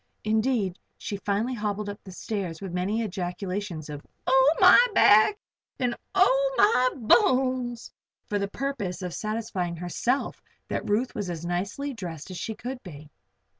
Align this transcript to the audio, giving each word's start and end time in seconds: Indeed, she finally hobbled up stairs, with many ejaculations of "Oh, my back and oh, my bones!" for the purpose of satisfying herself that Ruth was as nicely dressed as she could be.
Indeed, 0.23 0.79
she 0.97 1.17
finally 1.17 1.53
hobbled 1.53 1.87
up 1.87 1.99
stairs, 2.09 2.59
with 2.59 2.73
many 2.73 3.03
ejaculations 3.03 3.87
of 3.87 4.01
"Oh, 4.25 4.55
my 4.59 4.87
back 4.95 5.37
and 5.79 5.93
oh, 6.15 6.55
my 6.57 6.89
bones!" 6.97 7.91
for 8.27 8.39
the 8.39 8.47
purpose 8.47 9.03
of 9.03 9.13
satisfying 9.13 9.75
herself 9.75 10.41
that 10.69 10.89
Ruth 10.89 11.13
was 11.13 11.29
as 11.29 11.45
nicely 11.45 11.93
dressed 11.93 12.31
as 12.31 12.37
she 12.39 12.55
could 12.55 12.81
be. 12.81 13.11